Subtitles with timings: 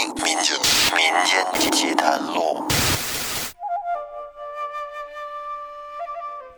[0.00, 0.56] 民间
[0.96, 2.64] 民间奇谈录。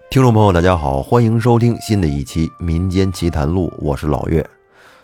[0.08, 4.48] 听众朋友，大家好，欢迎收听新的一期《民间奇谈录》，我是老岳。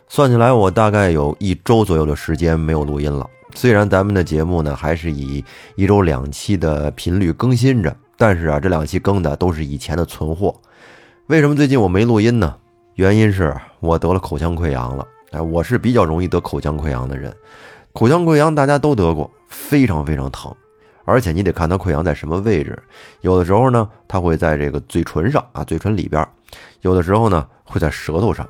[0.09, 3.29] 算起来，我大概有一周左右的时间没有录音了。
[3.57, 5.45] 虽然咱们的节目呢还是以
[5.75, 10.55] 一周两期的频率更新着，但是啊，这两期更的都是以前的存货。
[11.27, 12.55] 为什么最近我没录音呢？
[12.95, 15.05] 原因是我得了口腔溃疡了。
[15.33, 17.35] 哎，我是比较容易得口腔溃疡的人。
[17.99, 20.55] 口腔溃疡大家都得过，非常非常疼，
[21.05, 22.81] 而且你得看它溃疡在什么位置。
[23.23, 26.25] 有的时候呢，它会在这个嘴唇上啊，嘴唇里边；
[26.83, 28.49] 有的时候呢，会在舌头上。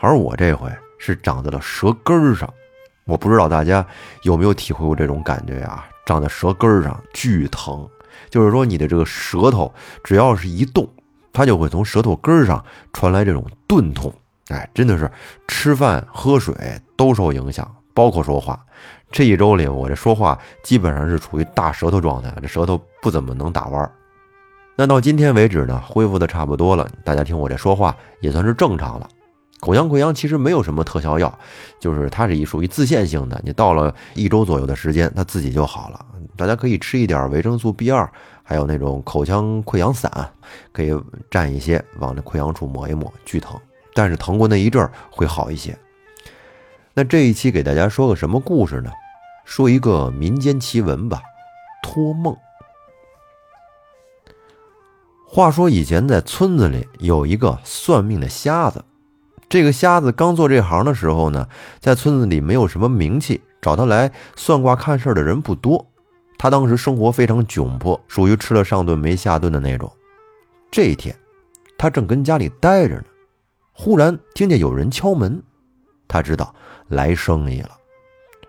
[0.00, 2.48] 而我这回是长在了舌根上。
[3.04, 3.86] 我不知道大家
[4.22, 5.86] 有没有体会过这种感觉啊？
[6.06, 7.86] 长在舌根上，巨疼。
[8.30, 9.70] 就是说，你的这个舌头
[10.02, 10.88] 只要是一动，
[11.30, 12.64] 它就会从舌头根上
[12.94, 14.10] 传来这种钝痛。
[14.48, 15.10] 哎，真的是
[15.46, 16.54] 吃饭喝水
[16.96, 18.64] 都受影响，包括说话。
[19.10, 23.90] 这一周里，我这说话基本上是处于大舌头状态，这舌头不怎么能打弯。
[24.76, 29.08] 那到今天为止呢，恢复的差不多了，大家听我这说话也算是正常了。
[29.58, 31.36] 口腔溃疡其实没有什么特效药，
[31.80, 36.06] 就是它是一属于自限性的，你到了一周左右的时间，它自己就好了。
[36.36, 38.08] 大家可以吃一点维生素 B 二，
[38.44, 40.08] 还有那种口腔溃疡散，
[40.70, 40.92] 可以
[41.28, 43.58] 蘸一些往那溃疡处抹一抹，巨疼。
[43.92, 45.76] 但是疼过那一阵儿会好一些。
[46.98, 48.90] 那这一期给大家说个什么故事呢？
[49.44, 51.22] 说一个民间奇闻吧，
[51.80, 52.36] 托梦。
[55.24, 58.84] 话说以前在村子里有一个算命的瞎子，
[59.48, 65.86] 这个瞎子刚做这行的时候呢，在村子里没有什么名气，找他来算卦看事儿的人不多。
[66.36, 69.88] 他当时生活非常窘迫，属于吃了上顿没下顿的那种。
[70.68, 71.14] 这一天，
[71.78, 73.04] 他正跟家里待着呢。
[73.72, 75.40] 忽然听见有人敲门，
[76.08, 76.52] 他知道
[76.88, 77.70] 来生意了，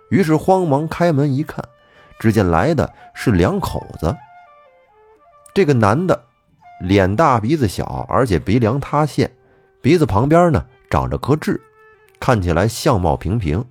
[0.10, 1.64] 于是慌忙开门一看，
[2.20, 4.16] 只见来的是两口子。
[5.54, 6.24] 这个男的
[6.82, 9.30] 脸大鼻子小，而且鼻梁塌陷，
[9.82, 11.60] 鼻子旁边呢长着颗痣，
[12.20, 13.62] 看起来相貌平平；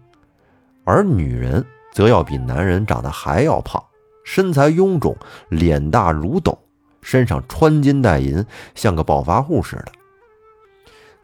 [0.84, 3.82] 而女人则要比男人长得还要胖，
[4.24, 5.16] 身材臃肿，
[5.48, 6.58] 脸大如斗，
[7.00, 8.44] 身上穿金戴银，
[8.74, 9.92] 像个暴发户似的。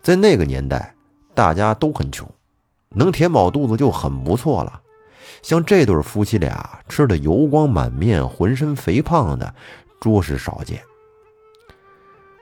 [0.01, 0.95] 在那个年代，
[1.35, 2.27] 大家都很穷，
[2.95, 4.81] 能填饱肚子就很不错了。
[5.43, 9.55] 像这对夫妻俩吃的油光满面、浑身肥胖的，
[10.01, 10.81] 着实少见。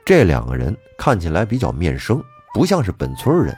[0.05, 3.57] 这两个人看起来比较面生，不像是本村人。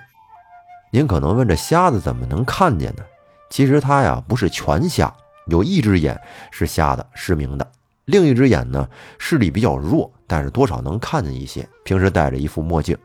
[0.92, 3.04] 您可能问：这瞎子怎么能看见呢？
[3.50, 5.14] 其实他呀不是全瞎，
[5.48, 6.20] 有一只眼
[6.52, 7.72] 是瞎的、失明的，
[8.06, 8.88] 另一只眼呢
[9.20, 11.68] 视力比较弱，但是多少能看见一些。
[11.84, 12.98] 平时戴着一副墨镜。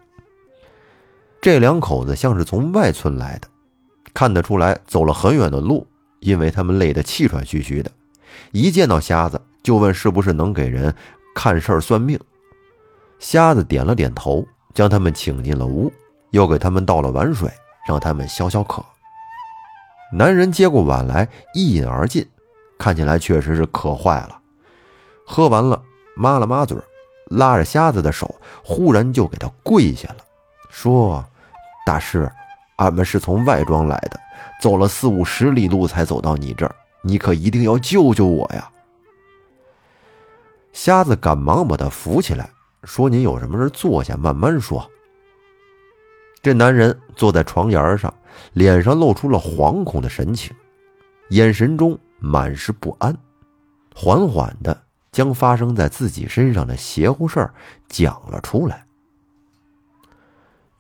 [1.40, 3.48] 这两口子像是从外村来的，
[4.12, 5.86] 看得出来走了很远的路，
[6.20, 7.90] 因为他们累得气喘吁吁的。
[8.52, 10.94] 一见到瞎子，就问是不是能给人
[11.34, 12.18] 看事儿算命。
[13.18, 15.92] 瞎子点了点头，将他们请进了屋，
[16.30, 17.50] 又给他们倒了碗水，
[17.86, 18.84] 让他们消消渴。
[20.12, 22.26] 男人接过碗来，一饮而尽，
[22.78, 24.40] 看起来确实是渴坏了。
[25.24, 25.80] 喝完了，
[26.16, 26.76] 抹了抹嘴，
[27.26, 28.34] 拉着瞎子的手，
[28.64, 30.16] 忽然就给他跪下了，
[30.68, 31.24] 说。
[31.86, 32.30] 大师，
[32.80, 34.18] 俺们是从外庄来的，
[34.58, 38.70] 走了四五十里路才走到你这儿，你可一定要救救我呀！
[40.72, 42.48] 瞎子赶忙把他扶起来，
[42.84, 44.90] 说：“您有什么事坐下慢慢说。”
[46.42, 48.12] 这男人坐在床沿上，
[48.54, 50.56] 脸上露出了惶恐的神情，
[51.28, 53.14] 眼神中满是不安，
[53.94, 57.52] 缓缓的将发生在自己身上的邪乎事儿
[57.90, 58.86] 讲了出来。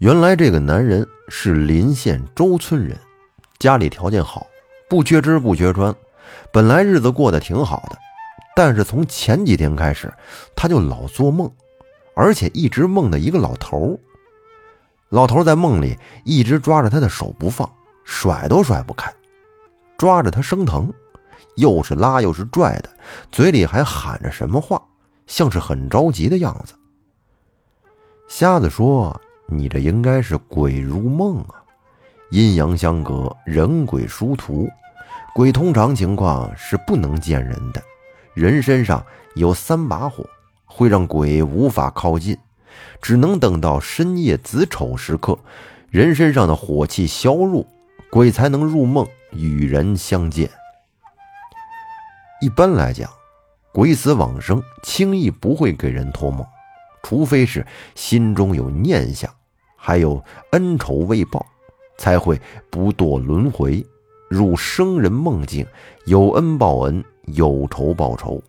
[0.00, 2.98] 原来这个男人是临县周村人，
[3.58, 4.46] 家里条件好，
[4.88, 5.94] 不缺吃不缺穿，
[6.50, 7.98] 本来日子过得挺好的。
[8.56, 10.10] 但是从前几天开始，
[10.56, 11.52] 他就老做梦，
[12.14, 14.00] 而且一直梦到一个老头。
[15.10, 17.70] 老头在梦里一直抓着他的手不放，
[18.02, 19.12] 甩都甩不开，
[19.98, 20.90] 抓着他生疼，
[21.56, 22.88] 又是拉又是拽的，
[23.30, 24.82] 嘴里还喊着什么话，
[25.26, 26.72] 像是很着急的样子。
[28.28, 29.20] 瞎子说。
[29.50, 31.58] 你这应该是鬼入梦啊，
[32.30, 34.68] 阴阳相隔，人鬼殊途。
[35.34, 37.82] 鬼通常情况是不能见人的，
[38.32, 39.04] 人身上
[39.34, 40.24] 有三把火，
[40.64, 42.38] 会让鬼无法靠近，
[43.02, 45.38] 只能等到深夜子丑时刻，
[45.88, 47.66] 人身上的火气消弱，
[48.10, 50.48] 鬼才能入梦与人相见。
[52.40, 53.10] 一般来讲，
[53.72, 56.46] 鬼死往生轻易不会给人托梦，
[57.02, 59.32] 除非是心中有念想。
[59.82, 60.22] 还有
[60.52, 61.44] 恩仇未报，
[61.96, 62.38] 才会
[62.68, 63.84] 不堕轮回。
[64.28, 65.66] 入生人梦境，
[66.04, 68.40] 有恩报恩，有仇报仇。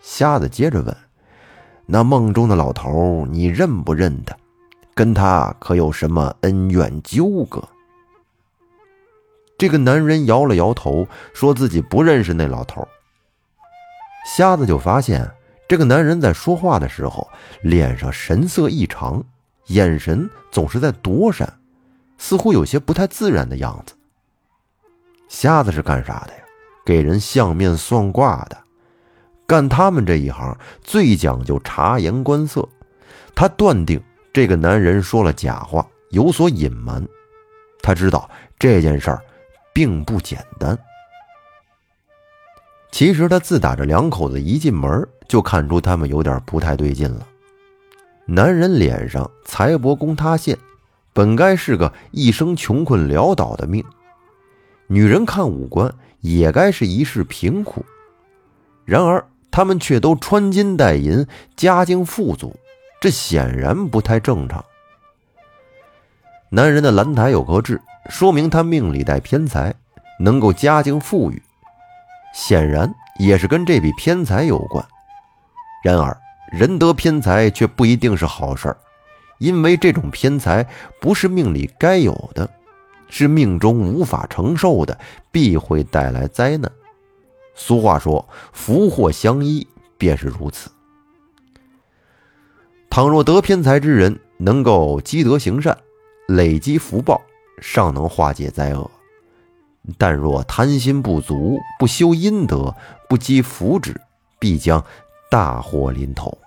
[0.00, 0.96] 瞎子接着问
[1.84, 4.34] ：“那梦中的老头，你认不认得？
[4.94, 7.62] 跟他可有什么恩怨纠葛？”
[9.58, 12.86] 这个男人摇了摇头，说自己不认识那老头。
[14.26, 15.30] 瞎子就发现，
[15.68, 17.28] 这个男人在说话的时候，
[17.62, 19.22] 脸上神色异常，
[19.66, 21.52] 眼神总是在躲闪，
[22.18, 23.94] 似乎有些不太自然的样子。
[25.28, 26.38] 瞎子是干啥的呀？
[26.84, 28.56] 给人相面算卦的。
[29.44, 32.68] 干他们这一行最讲究察言观色，
[33.34, 34.00] 他断定
[34.32, 37.04] 这个男人说了假话，有所隐瞒。
[37.82, 39.20] 他知道这件事儿
[39.72, 40.78] 并不简单。
[42.92, 47.26] 其实他自打这两口子一进门，就看出他们有点不太对劲了。
[48.24, 50.56] 男人脸上财帛宫塌陷，
[51.12, 53.82] 本该是个一生穷困潦倒的命；
[54.86, 57.84] 女人看五官，也该是一世贫苦。
[58.84, 59.24] 然而。
[59.48, 61.26] 他们却都穿金戴银，
[61.56, 62.54] 家境富足，
[63.00, 64.62] 这显然不太正常。
[66.50, 67.80] 男人的兰台有颗痣，
[68.10, 69.74] 说明他命里带偏财，
[70.20, 71.42] 能够家境富裕，
[72.34, 74.84] 显然也是跟这笔偏财有关。
[75.86, 78.76] 然而，人得偏财却不一定是好事儿，
[79.38, 80.66] 因为这种偏财
[81.00, 82.50] 不是命里该有的，
[83.08, 84.98] 是命中无法承受的，
[85.30, 86.68] 必会带来灾难。
[87.54, 89.64] 俗话说：“福祸相依，
[89.96, 90.68] 便是如此。”
[92.90, 95.78] 倘若得偏财之人能够积德行善，
[96.26, 97.22] 累积福报，
[97.60, 98.90] 尚能化解灾厄；
[99.96, 102.74] 但若贪心不足，不修阴德，
[103.08, 103.94] 不积福祉，
[104.40, 104.84] 必将
[105.36, 106.38] 大祸临头。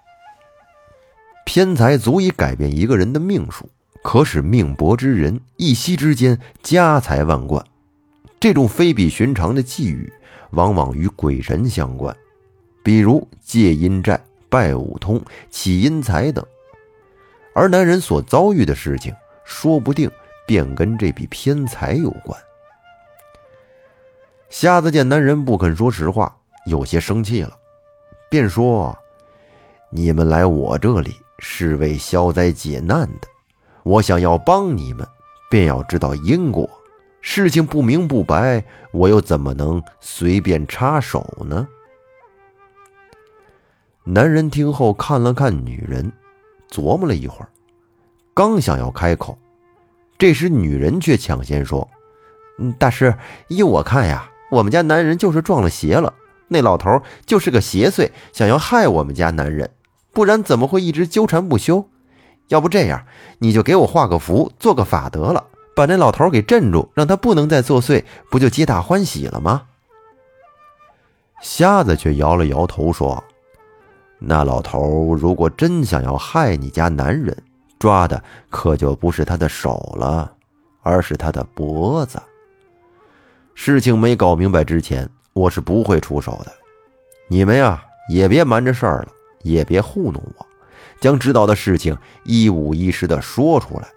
[1.45, 3.69] 偏财足以改变一个人的命数，
[4.01, 7.63] 可使命薄之人一夕之间家财万贯。
[8.39, 10.11] 这种非比寻常的际遇。
[10.53, 12.17] 往往与鬼神相关，
[12.81, 14.19] 比如借阴债、
[14.49, 15.21] 拜五通、
[15.51, 16.43] 起阴财等。
[17.53, 19.13] 而男人所遭遇的事情，
[19.43, 20.09] 说不定
[20.47, 22.35] 便跟这笔偏财有关。
[24.49, 27.55] 瞎子见男人不肯说实话，有些生气了，
[28.29, 28.95] 便说
[29.89, 33.27] ：“你们来我这里是为消灾解难的，
[33.83, 35.07] 我想要帮你们，
[35.49, 36.69] 便要知道因果。”
[37.21, 41.67] 事情不明不白，我又怎么能随便插手呢？
[44.05, 46.09] 男人听后看了看女人，
[46.71, 47.49] 琢磨了一会儿，
[48.33, 49.37] 刚想要开口，
[50.17, 51.87] 这时女人却抢先说
[52.57, 53.13] ：“嗯，大师，
[53.49, 56.13] 依我看呀，我们家男人就是撞了邪了。
[56.49, 59.71] 那老头就是个邪祟，想要害我们家男人，
[60.11, 61.87] 不然怎么会一直纠缠不休？
[62.49, 63.05] 要不这样，
[63.37, 69.67] 你就给我画个符，做个法得了。”把那老头给镇住，让他不能再作祟，不就皆大欢喜了吗？
[71.41, 73.23] 瞎子却摇了摇头说
[74.19, 77.43] ：“那老头如果真想要害你家男人，
[77.77, 80.33] 抓的可就不是他的手了，
[80.81, 82.21] 而是他的脖子。
[83.53, 85.09] 事情没搞明白之前，
[85.39, 86.51] 我是不会出手的。
[87.29, 89.07] 你们呀，也别瞒着事儿了，
[89.43, 90.45] 也别糊弄我，
[90.99, 93.87] 将知道的事情一五一十的说出来，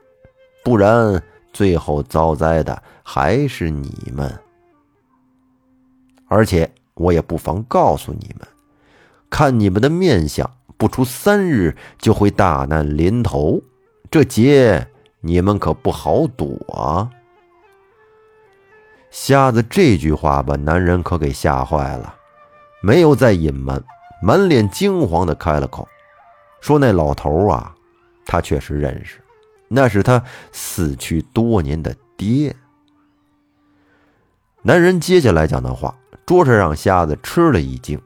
[0.65, 1.23] 不然……”
[1.53, 4.41] 最后遭灾的还是你们，
[6.27, 8.49] 而且我也不妨告诉你们，
[9.29, 13.61] 看你们的面相，不出三日就会大难临头，
[14.11, 14.89] 这劫
[15.21, 17.11] 你们可不好躲啊！
[19.13, 22.15] 瞎子这句话把男人可给吓坏了，
[22.83, 23.81] 没有再隐瞒，
[24.23, 25.87] 满脸惊慌的开了口，
[26.63, 27.75] 说：“那老头啊，
[28.25, 29.21] 他确实认识。”
[29.69, 32.57] 那是他死去多年的爹。
[34.63, 38.01] 男人接下来讲的话，着实让瞎子吃了一惊。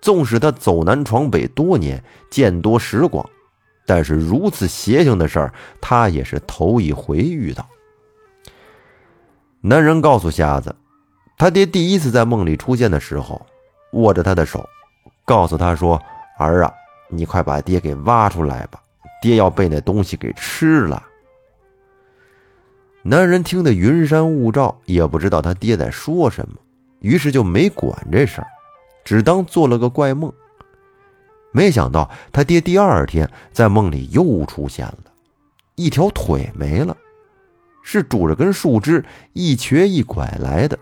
[0.00, 3.28] 纵使他走南闯北多年，见多识广，
[3.84, 7.68] 但是如此邪性的事儿，他也是头一回遇到。
[9.60, 10.74] 男人告诉瞎子，
[11.36, 13.44] 他爹第一次在梦里出现的时候，
[13.92, 14.66] 握着他的手，
[15.24, 16.00] 告诉他说
[16.38, 16.72] ：“儿啊，
[17.08, 18.80] 你快把爹给挖出来吧。”
[19.20, 21.02] 爹要被那东西给吃了。
[23.02, 26.54] 男人听得云山雾罩，也不知道他爹在说什么，
[27.00, 28.46] 于是就没管这事儿，
[29.04, 30.32] 只当做了个怪梦。
[31.50, 35.10] 没想到他爹第二天在梦里又出现了，
[35.74, 36.96] 一条腿没了，
[37.90, 39.02] 是拄着根树枝
[39.32, 40.78] 一瘸一拐来的，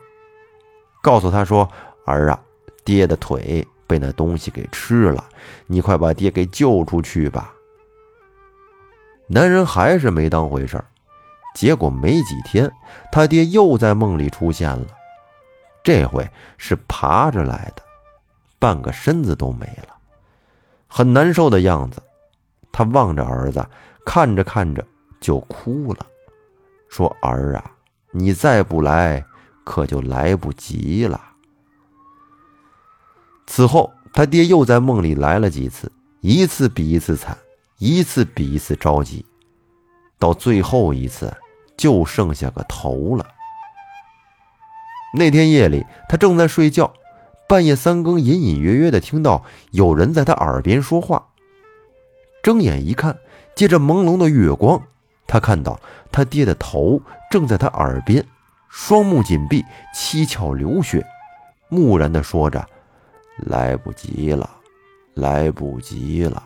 [1.00, 1.70] 告诉他说
[2.04, 2.40] ：“儿啊，
[2.84, 5.24] 爹的腿被那东西给吃了，
[5.68, 7.54] 你快把爹给救出去吧。”
[9.30, 10.84] 男人还是没当回事儿，
[11.54, 12.68] 结果没几天，
[13.12, 14.86] 他爹又在梦里出现了，
[15.84, 17.84] 这回是爬着来的，
[18.58, 19.94] 半个身子都没了，
[20.88, 22.02] 很难受的样子。
[22.72, 23.64] 他望着儿子，
[24.04, 24.84] 看着看着
[25.20, 26.04] 就哭了，
[26.96, 27.72] 说：“儿啊，
[28.12, 29.22] 你再不来，
[29.64, 31.20] 可就来不及了。”
[33.46, 37.36] 此后，他爹又在梦里来了几次，一次比一次惨，
[37.76, 39.26] 一次比一次着急，
[40.18, 41.30] 到最后一次。
[41.76, 43.26] 就剩下个头了。
[45.12, 46.90] 那天夜里，他正在睡觉，
[47.46, 51.28] 半夜三更，隐隐约约的听到有人在他耳边说话。
[52.42, 53.18] 睁眼一看，
[53.54, 54.82] 借着朦胧的月光，
[55.26, 55.78] 他看到
[56.12, 58.24] 他爹的头正在他耳边，
[58.68, 59.64] 双目紧闭，
[59.94, 61.04] 七窍流血，
[61.68, 62.64] 木然的说着
[63.46, 64.48] ：“来不及了，
[65.14, 66.42] 来不及了，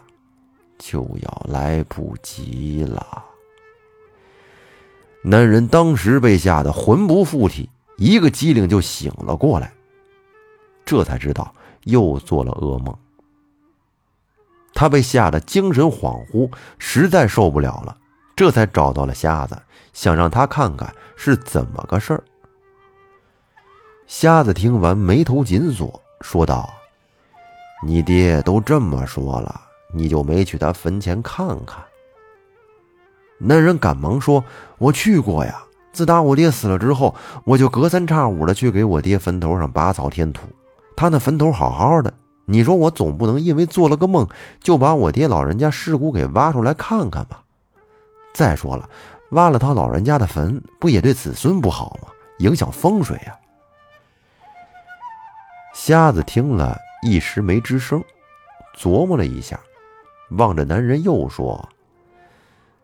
[0.78, 3.24] 就要来不及了。”
[5.22, 7.68] 男人当时被吓得魂不附体，
[7.98, 9.70] 一个机灵就醒了过来，
[10.86, 11.52] 这才知道
[11.84, 12.96] 又做了噩梦。
[14.72, 17.98] 他被吓得精神恍惚，实在受不了了，
[18.40, 19.54] 这才找到了瞎子，
[19.92, 22.24] 想让他看看是怎么个事儿。
[24.06, 26.72] 瞎子听完，眉头紧锁，说道
[27.84, 29.60] ：“你爹都这么说了，
[29.92, 31.84] 你就没去他坟前看看？”
[33.36, 34.42] 那人赶忙说
[34.80, 40.48] ：“我去过呀，自打我爹死了之后，我就隔三差五的去给我爹坟头上拔草添土。
[40.96, 42.10] 他那坟头好好的，
[42.46, 44.26] 你说我总不能因为做了个梦，
[44.60, 47.42] 就把我爹老人家尸骨给挖出来看看吧？
[48.32, 48.88] 再说了，
[49.30, 52.08] 挖了他老人家的坟，不也对子孙不好吗？
[52.38, 53.36] 影响风水呀。”
[55.74, 58.02] 瞎子听了一时没吱声，
[58.76, 59.58] 琢磨了一下，
[60.30, 61.68] 望着男人又说。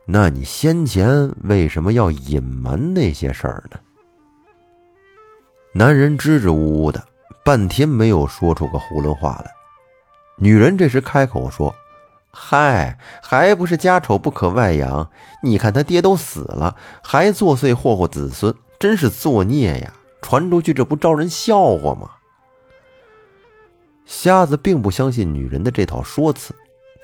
[0.04, 3.78] 那你先前为什么要隐瞒那些事儿呢？
[5.72, 7.04] 男人支支吾吾的，
[7.44, 9.50] 半天没有说出个囫囵话来。
[10.36, 11.74] 女人这时开口说
[12.38, 15.08] ：“嗨，还不是家丑不可外扬？
[15.42, 19.94] 你看他爹都死了，还作祟祸祸子孙，真是作孽呀！
[20.20, 22.10] 传出去这不招人笑话吗？”
[24.04, 26.54] 瞎子并不相信女人的这套说辞，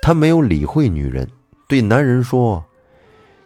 [0.03, 1.27] 他没有理会女人，
[1.67, 2.63] 对男人说。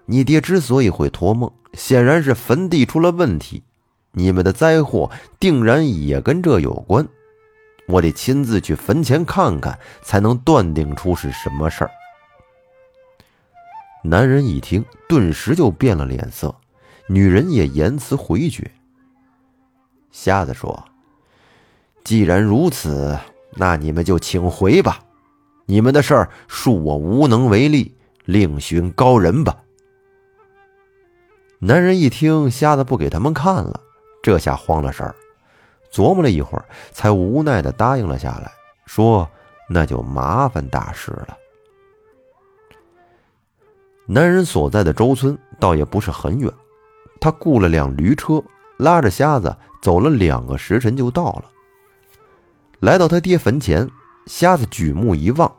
[0.06, 3.64] 你爹之所以会托梦，显然是坟地出了问题。
[4.12, 7.08] 你们的灾祸定然也跟这有关。
[7.88, 11.92] 我得亲自去坟前看看，才能断定出是什么事儿。
[14.04, 16.54] 男人一听，顿时就变了脸色，
[17.08, 18.70] 女人也言辞回绝。
[20.12, 20.86] 瞎子说
[22.04, 23.18] ：“既然如此，
[23.54, 25.00] 那你们就请回吧。
[25.66, 29.58] 你们的事儿恕我无能为力，另寻高人吧。”
[31.60, 33.82] 男人一听瞎子不给他们看了，
[34.22, 35.16] 这下慌了神儿，
[35.98, 38.52] 琢磨了一会儿，才无奈的答应了下来，
[38.86, 39.28] 说
[39.68, 41.36] ：“那就麻烦大师了。”
[44.06, 46.54] 男人所在的周村倒也不是很远，
[47.20, 48.44] 他雇了辆驴车，
[48.78, 51.46] 拉着瞎子走了两个时辰就到了。
[52.80, 53.90] 来到他爹坟前，
[54.28, 55.52] 瞎子举目一望，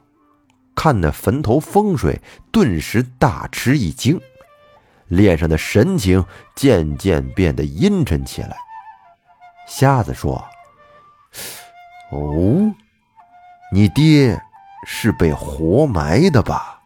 [0.76, 4.20] 看那坟头风水，顿时大吃一惊。
[5.08, 8.56] 脸上的神情渐渐变得阴沉起来。
[9.68, 10.42] 瞎子说
[12.10, 12.74] ：“哦，
[13.70, 14.40] 你爹
[14.86, 16.80] 是被活埋的吧？”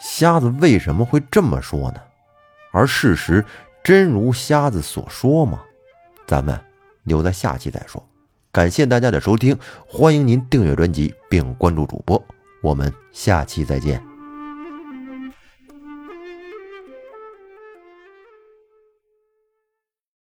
[0.00, 2.00] 瞎子为什么会这么说呢？
[2.72, 3.44] 而事实
[3.82, 5.62] 真如瞎子所说吗？
[6.26, 6.58] 咱们
[7.04, 8.02] 留在下期再说。
[8.52, 12.22] 感谢大家的收听，欢迎您订阅专辑并关注主播，
[12.62, 14.15] 我们下期再见。